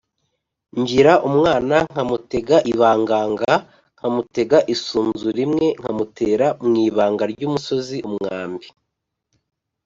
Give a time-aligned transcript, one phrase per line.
[0.79, 3.51] Ngira umwana nkamutega ibanganga
[3.95, 8.67] nkamutega isunzu rimwe nkamutera mu ibanga ry'umusozi-Umwambi.